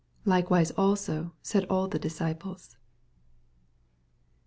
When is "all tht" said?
1.65-2.01